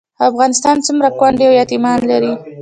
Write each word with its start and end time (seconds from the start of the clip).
افغانستان 0.29 0.77
څومره 0.85 1.09
کونډې 1.19 1.45
او 1.47 1.53
یتیمان 1.61 1.99
لري؟ 2.09 2.33